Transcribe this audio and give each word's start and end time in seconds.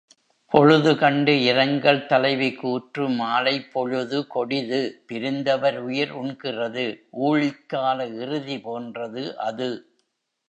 பொழுதுகண்டு 0.51 1.33
இரங்கல் 1.41 1.99
தலைவி 2.05 2.47
கூற்று 2.53 3.03
மாலைப்பொழுது 3.19 4.19
கொடிது 4.27 4.79
பிரிந்தவர் 5.07 5.77
உயிர் 5.81 6.13
உண்கிறது 6.21 6.85
ஊழிக்கால 7.21 7.99
இறுதி 8.21 8.57
போன்றது 8.61 9.25
அது. 9.47 9.69